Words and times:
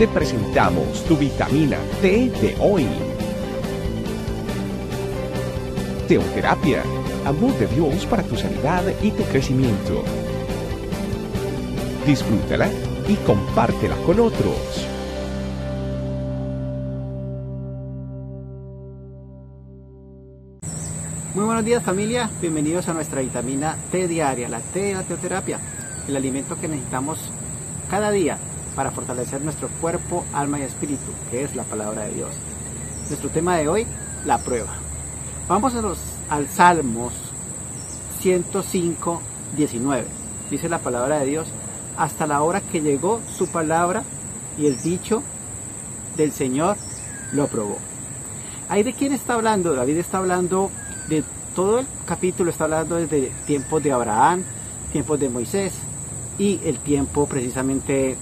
te 0.00 0.08
presentamos 0.08 1.04
tu 1.04 1.14
vitamina 1.14 1.76
T 2.00 2.30
de 2.40 2.56
hoy. 2.58 2.88
Teoterapia, 6.08 6.82
amor 7.26 7.52
de 7.58 7.66
Dios 7.66 8.06
para 8.06 8.22
tu 8.22 8.34
sanidad 8.34 8.82
y 9.02 9.10
tu 9.10 9.22
crecimiento. 9.24 10.02
Disfrútala 12.06 12.70
y 13.08 13.14
compártela 13.26 13.94
con 14.06 14.20
otros. 14.20 14.88
Muy 21.34 21.44
buenos 21.44 21.64
días 21.66 21.84
familia, 21.84 22.30
bienvenidos 22.40 22.88
a 22.88 22.94
nuestra 22.94 23.20
vitamina 23.20 23.76
T 23.92 24.08
diaria, 24.08 24.48
la 24.48 24.60
T 24.60 24.80
de 24.80 24.94
la 24.94 25.02
teoterapia, 25.02 25.60
el 26.08 26.16
alimento 26.16 26.58
que 26.58 26.68
necesitamos 26.68 27.30
cada 27.90 28.10
día 28.10 28.38
para 28.74 28.90
fortalecer 28.90 29.40
nuestro 29.40 29.68
cuerpo, 29.80 30.24
alma 30.32 30.58
y 30.58 30.62
espíritu, 30.62 31.12
que 31.30 31.44
es 31.44 31.54
la 31.56 31.64
palabra 31.64 32.02
de 32.02 32.14
Dios. 32.14 32.30
Nuestro 33.08 33.30
tema 33.30 33.56
de 33.56 33.68
hoy, 33.68 33.86
la 34.24 34.38
prueba. 34.38 34.70
Vamos 35.48 35.74
a 35.74 35.82
los, 35.82 35.98
al 36.28 36.48
Salmos 36.48 37.12
105, 38.20 39.20
19. 39.56 40.06
Dice 40.50 40.68
la 40.68 40.78
palabra 40.78 41.18
de 41.20 41.26
Dios, 41.26 41.48
hasta 41.96 42.26
la 42.26 42.42
hora 42.42 42.60
que 42.60 42.80
llegó 42.80 43.20
su 43.36 43.48
palabra 43.48 44.02
y 44.58 44.66
el 44.66 44.80
dicho 44.80 45.22
del 46.16 46.32
Señor 46.32 46.76
lo 47.32 47.46
probó. 47.46 47.78
¿Ahí 48.68 48.82
de 48.82 48.92
quién 48.92 49.12
está 49.12 49.34
hablando? 49.34 49.74
David 49.74 49.96
está 49.96 50.18
hablando 50.18 50.70
de 51.08 51.24
todo 51.54 51.80
el 51.80 51.86
capítulo, 52.06 52.50
está 52.50 52.64
hablando 52.64 52.96
desde 52.96 53.32
tiempos 53.46 53.82
de 53.82 53.92
Abraham, 53.92 54.44
tiempos 54.92 55.18
de 55.18 55.28
Moisés 55.28 55.72
y 56.38 56.60
el 56.64 56.78
tiempo 56.78 57.26
precisamente 57.26 58.16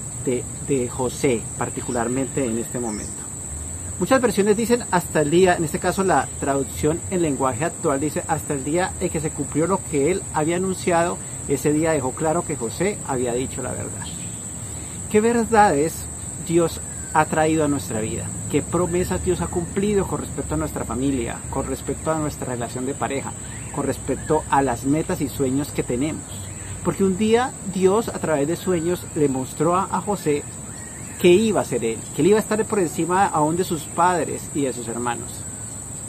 de, 0.66 0.88
José, 0.88 1.40
particularmente 1.56 2.44
en 2.44 2.58
este 2.58 2.78
momento. 2.78 3.22
Muchas 3.98 4.20
versiones 4.20 4.56
dicen 4.56 4.84
hasta 4.90 5.22
el 5.22 5.30
día, 5.30 5.56
en 5.56 5.64
este 5.64 5.80
caso 5.80 6.04
la 6.04 6.28
traducción 6.38 7.00
en 7.10 7.22
lenguaje 7.22 7.64
actual 7.64 7.98
dice 7.98 8.22
hasta 8.28 8.54
el 8.54 8.62
día 8.62 8.92
en 9.00 9.10
que 9.10 9.20
se 9.20 9.30
cumplió 9.30 9.66
lo 9.66 9.80
que 9.90 10.12
él 10.12 10.22
había 10.34 10.56
anunciado, 10.56 11.18
ese 11.48 11.72
día 11.72 11.92
dejó 11.92 12.12
claro 12.12 12.44
que 12.44 12.56
José 12.56 12.98
había 13.08 13.32
dicho 13.32 13.62
la 13.62 13.72
verdad. 13.72 14.06
¿Qué 15.10 15.20
verdades 15.20 15.94
Dios 16.46 16.80
ha 17.12 17.24
traído 17.24 17.64
a 17.64 17.68
nuestra 17.68 18.00
vida? 18.00 18.28
¿Qué 18.52 18.62
promesas 18.62 19.24
Dios 19.24 19.40
ha 19.40 19.48
cumplido 19.48 20.06
con 20.06 20.20
respecto 20.20 20.54
a 20.54 20.58
nuestra 20.58 20.84
familia, 20.84 21.38
con 21.50 21.66
respecto 21.66 22.12
a 22.12 22.18
nuestra 22.18 22.52
relación 22.52 22.86
de 22.86 22.94
pareja, 22.94 23.32
con 23.74 23.84
respecto 23.84 24.44
a 24.50 24.62
las 24.62 24.84
metas 24.84 25.20
y 25.20 25.28
sueños 25.28 25.72
que 25.72 25.82
tenemos? 25.82 26.22
Porque 26.88 27.04
un 27.04 27.18
día 27.18 27.52
Dios 27.74 28.08
a 28.08 28.18
través 28.18 28.48
de 28.48 28.56
sueños 28.56 29.02
le 29.14 29.28
mostró 29.28 29.76
a 29.76 30.00
José 30.00 30.42
que 31.20 31.28
iba 31.28 31.60
a 31.60 31.64
ser 31.66 31.84
él, 31.84 31.98
que 32.16 32.22
él 32.22 32.28
iba 32.28 32.38
a 32.38 32.40
estar 32.40 32.64
por 32.64 32.78
encima 32.78 33.26
aún 33.26 33.58
de 33.58 33.64
sus 33.64 33.82
padres 33.82 34.40
y 34.54 34.62
de 34.62 34.72
sus 34.72 34.88
hermanos, 34.88 35.28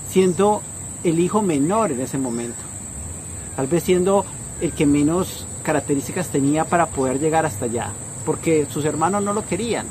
siendo 0.07 0.61
el 1.03 1.19
hijo 1.19 1.41
menor 1.41 1.91
en 1.91 2.00
ese 2.00 2.17
momento, 2.17 2.61
tal 3.57 3.67
vez 3.67 3.83
siendo 3.83 4.23
el 4.61 4.72
que 4.72 4.85
menos 4.85 5.45
características 5.63 6.30
tenía 6.30 6.63
para 6.63 6.85
poder 6.85 7.19
llegar 7.19 7.45
hasta 7.45 7.66
allá, 7.66 7.91
porque 8.25 8.66
sus 8.72 8.85
hermanos 8.85 9.22
no 9.22 9.33
lo 9.33 9.45
querían, 9.45 9.85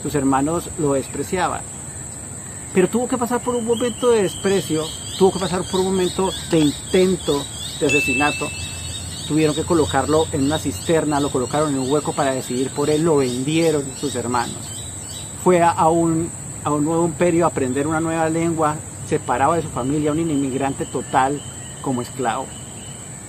sus 0.00 0.14
hermanos 0.14 0.70
lo 0.78 0.92
despreciaban. 0.92 1.62
Pero 2.72 2.88
tuvo 2.88 3.08
que 3.08 3.18
pasar 3.18 3.42
por 3.42 3.56
un 3.56 3.66
momento 3.66 4.12
de 4.12 4.22
desprecio, 4.22 4.84
tuvo 5.18 5.32
que 5.32 5.40
pasar 5.40 5.62
por 5.68 5.80
un 5.80 5.86
momento 5.86 6.30
de 6.52 6.60
intento 6.60 7.42
de 7.80 7.86
asesinato. 7.86 8.48
Tuvieron 9.30 9.54
que 9.54 9.62
colocarlo 9.62 10.26
en 10.32 10.42
una 10.42 10.58
cisterna, 10.58 11.20
lo 11.20 11.30
colocaron 11.30 11.72
en 11.72 11.78
un 11.78 11.88
hueco 11.88 12.12
para 12.12 12.32
decidir 12.32 12.68
por 12.70 12.90
él, 12.90 13.04
lo 13.04 13.18
vendieron 13.18 13.84
sus 13.96 14.16
hermanos. 14.16 14.58
Fue 15.44 15.62
a 15.62 15.88
un, 15.88 16.28
nuevo 16.64 17.06
imperio 17.06 17.44
a 17.44 17.50
aprender 17.50 17.86
una 17.86 18.00
nueva 18.00 18.28
lengua, 18.28 18.74
separado 19.08 19.52
de 19.52 19.62
su 19.62 19.68
familia, 19.68 20.10
un 20.10 20.18
inmigrante 20.18 20.84
total 20.84 21.40
como 21.80 22.02
esclavo. 22.02 22.46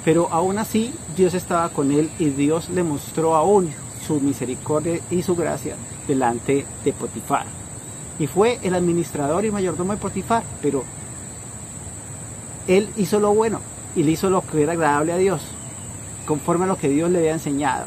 Pero 0.04 0.28
aún 0.32 0.58
así 0.58 0.92
Dios 1.16 1.36
estaba 1.36 1.70
con 1.70 1.92
él 1.92 2.10
y 2.18 2.32
Dios 2.32 2.70
le 2.70 2.82
mostró 2.82 3.36
aún 3.36 3.72
su 4.08 4.20
misericordia 4.20 5.00
y 5.12 5.22
su 5.22 5.36
gracia 5.36 5.76
delante 6.08 6.66
de 6.84 6.94
Potifar. 6.94 7.46
Y 8.18 8.26
fue 8.26 8.58
el 8.64 8.74
administrador 8.74 9.46
y 9.46 9.52
mayordomo 9.52 9.94
de 9.94 10.00
Potifar, 10.00 10.42
pero 10.64 10.84
él 12.68 12.90
hizo 12.98 13.20
lo 13.20 13.36
bueno 13.36 13.60
y 13.96 14.02
le 14.02 14.14
hizo 14.14 14.32
lo 14.32 14.42
que 14.42 14.64
era 14.64 14.72
agradable 14.72 15.14
a 15.14 15.18
Dios, 15.18 15.44
conforme 16.26 16.66
a 16.66 16.68
lo 16.68 16.78
que 16.78 16.90
Dios 16.90 17.10
le 17.10 17.20
había 17.20 17.34
enseñado 17.34 17.86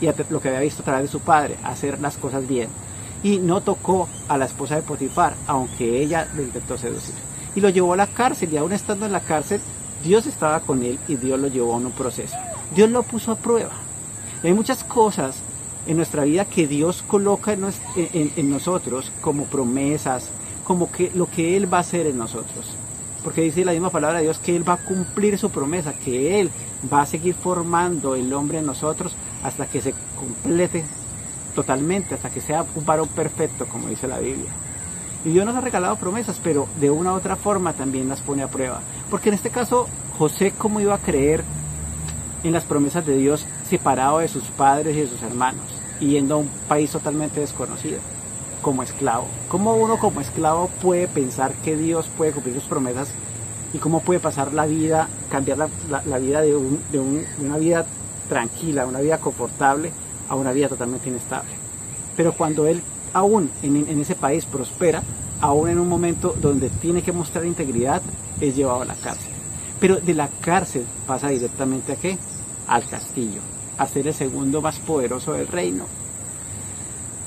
y 0.00 0.08
a 0.08 0.14
lo 0.30 0.40
que 0.40 0.48
había 0.48 0.60
visto 0.60 0.82
a 0.82 0.84
través 0.84 1.04
de 1.04 1.12
su 1.12 1.20
padre, 1.20 1.56
hacer 1.64 2.00
las 2.00 2.16
cosas 2.16 2.46
bien. 2.46 2.68
Y 3.22 3.38
no 3.38 3.60
tocó 3.60 4.08
a 4.28 4.36
la 4.36 4.44
esposa 4.44 4.76
de 4.76 4.82
Potifar, 4.82 5.34
aunque 5.46 6.02
ella 6.02 6.28
lo 6.34 6.42
intentó 6.42 6.76
seducir. 6.76 7.14
Y 7.54 7.60
lo 7.60 7.70
llevó 7.70 7.94
a 7.94 7.96
la 7.96 8.06
cárcel 8.06 8.52
y 8.52 8.56
aún 8.56 8.72
estando 8.72 9.06
en 9.06 9.12
la 9.12 9.20
cárcel, 9.20 9.60
Dios 10.04 10.26
estaba 10.26 10.60
con 10.60 10.82
él 10.82 10.98
y 11.08 11.16
Dios 11.16 11.40
lo 11.40 11.48
llevó 11.48 11.74
a 11.74 11.78
un 11.78 11.90
proceso. 11.92 12.36
Dios 12.74 12.90
lo 12.90 13.02
puso 13.02 13.32
a 13.32 13.36
prueba. 13.36 13.72
Hay 14.42 14.52
muchas 14.52 14.84
cosas 14.84 15.36
en 15.86 15.96
nuestra 15.96 16.24
vida 16.24 16.44
que 16.44 16.66
Dios 16.66 17.02
coloca 17.06 17.52
en, 17.52 17.64
en, 17.96 18.32
en, 18.36 18.50
nosotros 18.50 19.10
como 19.20 19.44
promesas, 19.44 20.28
como 20.64 20.90
que 20.90 21.10
lo 21.14 21.30
que 21.30 21.56
Él 21.56 21.72
va 21.72 21.78
a 21.78 21.80
hacer 21.80 22.06
en 22.06 22.18
nosotros. 22.18 22.76
Porque 23.24 23.40
dice 23.40 23.64
la 23.64 23.72
misma 23.72 23.90
palabra 23.90 24.18
de 24.18 24.24
Dios 24.24 24.38
que 24.38 24.54
Él 24.54 24.68
va 24.68 24.74
a 24.74 24.84
cumplir 24.84 25.38
su 25.38 25.50
promesa, 25.50 25.94
que 25.94 26.40
Él 26.40 26.50
va 26.92 27.02
a 27.02 27.06
seguir 27.06 27.34
formando 27.34 28.14
el 28.14 28.32
hombre 28.32 28.58
en 28.58 28.66
nosotros 28.66 29.14
hasta 29.42 29.66
que 29.66 29.80
se 29.80 29.94
complete 30.16 30.84
totalmente, 31.54 32.14
hasta 32.14 32.30
que 32.30 32.40
sea 32.40 32.64
un 32.74 32.84
varón 32.84 33.08
perfecto, 33.08 33.66
como 33.66 33.88
dice 33.88 34.06
la 34.06 34.18
Biblia. 34.18 34.50
Y 35.24 35.30
Dios 35.30 35.44
nos 35.44 35.56
ha 35.56 35.60
regalado 35.60 35.96
promesas, 35.96 36.40
pero 36.42 36.68
de 36.78 36.90
una 36.90 37.12
u 37.12 37.16
otra 37.16 37.34
forma 37.34 37.72
también 37.72 38.08
las 38.08 38.20
pone 38.20 38.42
a 38.42 38.48
prueba. 38.48 38.80
Porque 39.10 39.30
en 39.30 39.34
este 39.34 39.50
caso, 39.50 39.88
José, 40.18 40.52
¿cómo 40.56 40.80
iba 40.80 40.94
a 40.94 40.98
creer 40.98 41.42
en 42.44 42.52
las 42.52 42.64
promesas 42.64 43.04
de 43.04 43.16
Dios 43.16 43.44
separado 43.68 44.18
de 44.18 44.28
sus 44.28 44.44
padres 44.44 44.96
y 44.96 45.00
de 45.00 45.08
sus 45.08 45.22
hermanos, 45.22 45.64
yendo 45.98 46.34
a 46.34 46.38
un 46.38 46.50
país 46.68 46.92
totalmente 46.92 47.40
desconocido, 47.40 47.98
como 48.62 48.82
esclavo? 48.82 49.26
¿Cómo 49.48 49.74
uno 49.74 49.98
como 49.98 50.20
esclavo 50.20 50.68
puede 50.80 51.08
pensar 51.08 51.52
que 51.64 51.76
Dios 51.76 52.06
puede 52.16 52.32
cumplir 52.32 52.54
sus 52.54 52.68
promesas 52.68 53.08
y 53.76 53.78
cómo 53.78 54.00
puede 54.00 54.20
pasar 54.20 54.54
la 54.54 54.64
vida, 54.64 55.06
cambiar 55.30 55.58
la, 55.58 56.18
vida 56.18 56.40
de, 56.40 56.56
un, 56.56 56.80
de 56.90 56.98
una 56.98 57.58
vida 57.58 57.84
tranquila, 58.26 58.86
una 58.86 59.00
vida 59.00 59.18
confortable, 59.18 59.92
a 60.30 60.34
una 60.34 60.52
vida 60.52 60.68
totalmente 60.68 61.10
inestable? 61.10 61.50
Pero 62.16 62.32
cuando 62.32 62.66
él 62.66 62.80
aún 63.12 63.50
en, 63.62 63.76
en, 63.76 64.00
ese 64.00 64.14
país 64.14 64.46
prospera, 64.46 65.02
aún 65.42 65.68
en 65.68 65.78
un 65.78 65.88
momento 65.88 66.34
donde 66.40 66.70
tiene 66.70 67.02
que 67.02 67.12
mostrar 67.12 67.44
integridad, 67.44 68.00
es 68.40 68.56
llevado 68.56 68.80
a 68.80 68.86
la 68.86 68.94
cárcel. 68.94 69.32
Pero 69.78 69.96
de 69.96 70.14
la 70.14 70.28
cárcel 70.40 70.86
pasa 71.06 71.28
directamente 71.28 71.92
a 71.92 71.96
qué? 71.96 72.18
Al 72.66 72.88
castillo, 72.88 73.40
a 73.76 73.86
ser 73.86 74.06
el 74.06 74.14
segundo 74.14 74.62
más 74.62 74.78
poderoso 74.78 75.34
del 75.34 75.48
reino. 75.48 75.84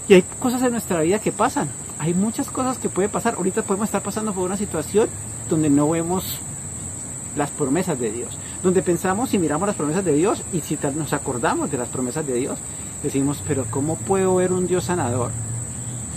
Y 0.07 0.15
hay 0.15 0.23
cosas 0.39 0.63
en 0.63 0.71
nuestra 0.71 1.01
vida 1.01 1.19
que 1.19 1.31
pasan. 1.31 1.69
Hay 1.99 2.13
muchas 2.13 2.49
cosas 2.49 2.77
que 2.77 2.87
pueden 2.87 3.11
pasar. 3.11 3.35
Ahorita 3.35 3.61
podemos 3.61 3.89
estar 3.89 4.01
pasando 4.01 4.33
por 4.33 4.45
una 4.45 4.55
situación 4.55 5.09
donde 5.49 5.69
no 5.69 5.89
vemos 5.89 6.39
las 7.35 7.51
promesas 7.51 7.99
de 7.99 8.11
Dios. 8.11 8.37
Donde 8.63 8.81
pensamos 8.81 9.33
y 9.33 9.37
miramos 9.37 9.67
las 9.67 9.75
promesas 9.75 10.05
de 10.05 10.13
Dios 10.13 10.41
y 10.53 10.61
si 10.61 10.79
nos 10.95 11.11
acordamos 11.11 11.69
de 11.69 11.77
las 11.77 11.89
promesas 11.89 12.25
de 12.25 12.35
Dios, 12.35 12.57
decimos, 13.03 13.43
pero 13.45 13.65
¿cómo 13.69 13.95
puedo 13.95 14.35
ver 14.35 14.53
un 14.53 14.65
Dios 14.65 14.85
sanador? 14.85 15.31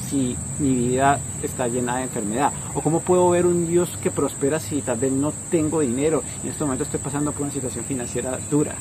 si 0.09 0.37
mi 0.59 0.75
vida 0.75 1.19
está 1.43 1.69
llena 1.69 1.97
de 1.97 2.03
enfermedad? 2.03 2.53
¿O 2.75 2.83
cómo 2.83 3.01
puedo 3.01 3.31
ver 3.31 3.47
un 3.47 3.67
Dios 3.67 3.99
que 4.03 4.11
prospera 4.11 4.61
si 4.61 4.83
tal 4.83 4.99
vez 4.99 5.11
no 5.11 5.33
tengo 5.51 5.81
dinero? 5.81 6.23
En 6.43 6.51
este 6.51 6.65
momento 6.65 6.85
estoy 6.85 7.01
pasando 7.01 7.33
por 7.33 7.43
una 7.43 7.53
situación 7.53 7.85
financiera 7.87 8.39
dura. 8.51 8.75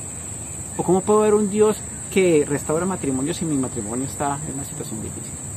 ¿O 0.78 0.84
cómo 0.84 1.02
puedo 1.02 1.22
ver 1.22 1.34
un 1.34 1.50
Dios 1.50 1.78
que 2.12 2.46
restaura 2.46 2.86
matrimonio 2.86 3.34
si 3.34 3.46
mi 3.46 3.56
matrimonio 3.56 4.06
está 4.06 4.38
en 4.48 4.56
una 4.56 4.66
situación 4.66 5.02
difícil? 5.02 5.51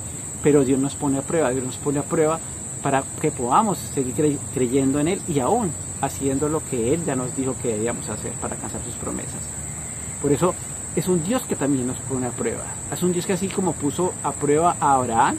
Pero 0.44 0.64
Dios 0.64 0.78
nos 0.78 0.94
pone 0.94 1.18
a 1.18 1.22
prueba, 1.22 1.50
Dios 1.50 1.64
nos 1.64 1.76
pone 1.76 1.98
a 1.98 2.02
prueba 2.02 2.38
para 2.82 3.02
que 3.20 3.32
podamos 3.32 3.78
seguir 3.78 4.38
creyendo 4.52 5.00
en 5.00 5.08
Él 5.08 5.22
y 5.26 5.40
aún 5.40 5.72
haciendo 6.02 6.48
lo 6.48 6.62
que 6.64 6.92
Él 6.92 7.04
ya 7.04 7.16
nos 7.16 7.34
dijo 7.34 7.56
que 7.60 7.72
debíamos 7.72 8.08
hacer 8.10 8.32
para 8.32 8.54
alcanzar 8.54 8.82
sus 8.84 8.94
promesas. 8.94 9.40
Por 10.20 10.30
eso 10.30 10.54
es 10.94 11.08
un 11.08 11.24
Dios 11.24 11.42
que 11.44 11.56
también 11.56 11.86
nos 11.86 11.98
pone 12.00 12.26
a 12.26 12.30
prueba. 12.30 12.62
Es 12.92 13.02
un 13.02 13.12
Dios 13.12 13.26
que 13.26 13.32
así 13.32 13.48
como 13.48 13.72
puso 13.72 14.12
a 14.22 14.32
prueba 14.32 14.76
a 14.78 14.94
Abraham, 14.94 15.36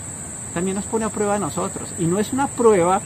también 0.56 0.76
nos 0.76 0.86
pone 0.86 1.06
a 1.06 1.10
prueba 1.10 1.36
a 1.36 1.40
nosotros. 1.40 1.90
Y 2.00 2.06
no 2.06 2.20
es 2.20 2.34
una 2.34 2.48
prueba 2.48 3.00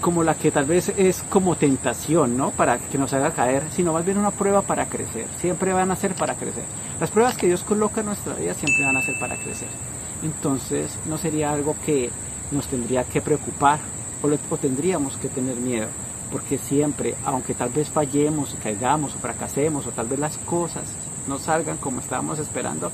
como 0.00 0.22
la 0.22 0.34
que 0.34 0.50
tal 0.50 0.66
vez 0.66 0.90
es 0.96 1.22
como 1.30 1.56
tentación, 1.56 2.36
¿no? 2.36 2.50
Para 2.50 2.78
que 2.78 2.98
nos 2.98 3.12
haga 3.14 3.30
caer, 3.32 3.64
sino 3.74 3.94
más 3.94 4.04
bien 4.04 4.18
una 4.18 4.30
prueba 4.30 4.62
para 4.62 4.86
crecer. 4.86 5.26
Siempre 5.40 5.72
van 5.72 5.90
a 5.90 5.96
ser 5.96 6.14
para 6.14 6.34
crecer. 6.34 6.64
Las 7.00 7.10
pruebas 7.10 7.36
que 7.36 7.46
Dios 7.46 7.64
coloca 7.64 8.00
en 8.00 8.06
nuestra 8.06 8.34
vida 8.34 8.54
siempre 8.54 8.84
van 8.84 8.96
a 8.96 9.02
ser 9.02 9.18
para 9.18 9.36
crecer. 9.36 9.68
Entonces, 10.22 10.90
no 11.06 11.18
sería 11.18 11.52
algo 11.52 11.76
que 11.84 12.10
nos 12.50 12.66
tendría 12.66 13.04
que 13.04 13.20
preocupar 13.20 13.78
o, 14.22 14.28
le, 14.28 14.38
o 14.50 14.56
tendríamos 14.56 15.16
que 15.16 15.28
tener 15.28 15.56
miedo. 15.56 15.86
Porque 16.32 16.58
siempre, 16.58 17.14
aunque 17.24 17.54
tal 17.54 17.70
vez 17.70 17.88
fallemos, 17.88 18.54
caigamos 18.62 19.14
o 19.14 19.18
fracasemos, 19.18 19.86
o 19.86 19.90
tal 19.90 20.08
vez 20.08 20.18
las 20.18 20.36
cosas 20.38 20.84
no 21.26 21.38
salgan 21.38 21.78
como 21.78 22.00
estábamos 22.00 22.38
esperando, 22.38 22.90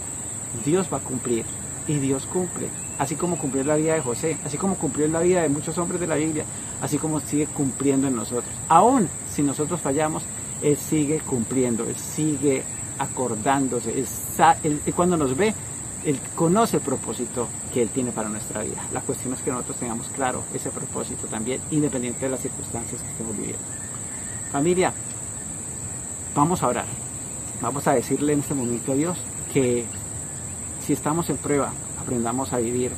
Dios 0.64 0.88
va 0.92 0.98
a 0.98 1.00
cumplir 1.00 1.44
y 1.86 1.98
Dios 1.98 2.26
cumple, 2.26 2.68
así 2.98 3.14
como 3.14 3.36
cumplió 3.36 3.64
la 3.64 3.76
vida 3.76 3.94
de 3.94 4.00
José, 4.00 4.36
así 4.44 4.56
como 4.56 4.76
cumplió 4.76 5.06
la 5.08 5.20
vida 5.20 5.42
de 5.42 5.48
muchos 5.48 5.76
hombres 5.78 6.00
de 6.00 6.06
la 6.06 6.14
Biblia, 6.16 6.44
así 6.80 6.98
como 6.98 7.20
sigue 7.20 7.46
cumpliendo 7.46 8.08
en 8.08 8.16
nosotros. 8.16 8.52
Aún 8.68 9.08
si 9.30 9.42
nosotros 9.42 9.80
fallamos, 9.80 10.22
Él 10.62 10.76
sigue 10.76 11.20
cumpliendo, 11.20 11.84
Él 11.84 11.96
sigue 11.96 12.62
acordándose, 12.98 14.04
Él, 14.62 14.80
cuando 14.94 15.16
nos 15.16 15.36
ve, 15.36 15.54
Él 16.04 16.20
conoce 16.34 16.76
el 16.76 16.82
propósito 16.82 17.48
que 17.72 17.82
Él 17.82 17.88
tiene 17.88 18.12
para 18.12 18.28
nuestra 18.28 18.62
vida. 18.62 18.82
La 18.92 19.00
cuestión 19.00 19.32
es 19.32 19.40
que 19.40 19.50
nosotros 19.50 19.78
tengamos 19.78 20.08
claro 20.08 20.42
ese 20.52 20.70
propósito 20.70 21.26
también, 21.26 21.60
independiente 21.70 22.26
de 22.26 22.30
las 22.30 22.40
circunstancias 22.40 23.00
que 23.00 23.08
estemos 23.08 23.36
viviendo. 23.36 23.64
Familia, 24.52 24.92
vamos 26.34 26.62
a 26.62 26.68
orar. 26.68 26.86
Vamos 27.62 27.86
a 27.86 27.92
decirle 27.92 28.34
en 28.34 28.40
este 28.40 28.54
momento 28.54 28.92
a 28.92 28.94
Dios 28.94 29.18
que 29.52 29.86
si 30.84 30.92
estamos 30.92 31.30
en 31.30 31.38
prueba, 31.38 31.72
aprendamos 32.00 32.52
a 32.52 32.58
vivir 32.58 32.92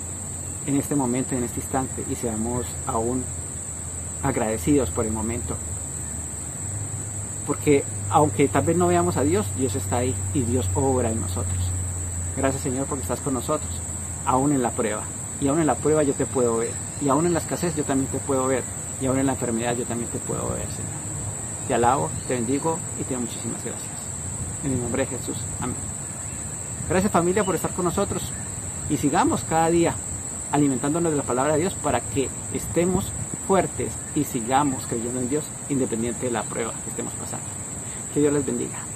en 0.66 0.76
este 0.76 0.96
momento, 0.96 1.36
en 1.36 1.44
este 1.44 1.60
instante 1.60 2.04
y 2.10 2.16
seamos 2.16 2.66
aún 2.86 3.22
agradecidos 4.24 4.90
por 4.90 5.06
el 5.06 5.12
momento. 5.12 5.56
Porque 7.46 7.84
aunque 8.10 8.48
tal 8.48 8.64
vez 8.64 8.76
no 8.76 8.88
veamos 8.88 9.16
a 9.16 9.22
Dios, 9.22 9.46
Dios 9.56 9.76
está 9.76 9.98
ahí 9.98 10.14
y 10.34 10.42
Dios 10.42 10.68
obra 10.74 11.12
en 11.12 11.20
nosotros. 11.20 11.75
Gracias 12.36 12.62
Señor 12.62 12.86
porque 12.86 13.02
estás 13.02 13.20
con 13.20 13.34
nosotros, 13.34 13.70
aún 14.24 14.52
en 14.52 14.62
la 14.62 14.70
prueba. 14.70 15.02
Y 15.40 15.48
aún 15.48 15.60
en 15.60 15.66
la 15.66 15.74
prueba 15.74 16.02
yo 16.02 16.14
te 16.14 16.26
puedo 16.26 16.58
ver. 16.58 16.72
Y 17.00 17.08
aún 17.08 17.26
en 17.26 17.34
la 17.34 17.40
escasez 17.40 17.74
yo 17.76 17.84
también 17.84 18.10
te 18.10 18.18
puedo 18.18 18.46
ver. 18.46 18.62
Y 19.00 19.06
aún 19.06 19.18
en 19.18 19.26
la 19.26 19.32
enfermedad 19.32 19.76
yo 19.76 19.84
también 19.84 20.10
te 20.10 20.18
puedo 20.18 20.48
ver, 20.48 20.66
Señor. 20.66 21.06
Te 21.68 21.74
alabo, 21.74 22.10
te 22.28 22.34
bendigo 22.34 22.78
y 23.00 23.04
te 23.04 23.14
doy 23.14 23.24
muchísimas 23.24 23.62
gracias. 23.64 23.90
En 24.64 24.72
el 24.72 24.80
nombre 24.80 25.04
de 25.04 25.16
Jesús. 25.16 25.36
Amén. 25.60 25.76
Gracias 26.88 27.12
familia 27.12 27.44
por 27.44 27.54
estar 27.54 27.72
con 27.72 27.84
nosotros 27.84 28.32
y 28.88 28.96
sigamos 28.96 29.44
cada 29.48 29.68
día 29.70 29.94
alimentándonos 30.52 31.10
de 31.10 31.18
la 31.18 31.24
palabra 31.24 31.54
de 31.54 31.60
Dios 31.60 31.74
para 31.74 32.00
que 32.00 32.28
estemos 32.52 33.10
fuertes 33.46 33.92
y 34.14 34.24
sigamos 34.24 34.86
creyendo 34.86 35.20
en 35.20 35.28
Dios 35.28 35.44
independiente 35.68 36.26
de 36.26 36.32
la 36.32 36.42
prueba 36.42 36.72
que 36.84 36.90
estemos 36.90 37.12
pasando. 37.14 37.46
Que 38.14 38.20
Dios 38.20 38.32
les 38.32 38.46
bendiga. 38.46 38.95